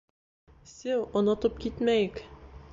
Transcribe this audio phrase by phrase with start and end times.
[0.71, 2.21] Сеү, онотоп китмәйек.